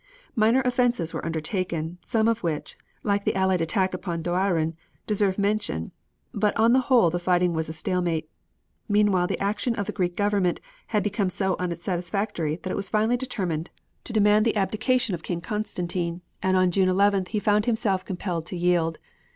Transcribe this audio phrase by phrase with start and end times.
[0.35, 4.73] Minor offensives were undertaken, some of which, like the Allied attack upon Doiran,
[5.05, 5.91] deserve mention,
[6.33, 8.27] but on the whole the fighting was a stalemate.
[8.89, 13.15] Meanwhile the action of the Greek Government had become so unsatisfactory that it was finally
[13.15, 13.69] determined
[14.05, 18.47] to demand the abdication of King Constantine, and on June 11th he found himself compelled
[18.47, 18.97] to yield.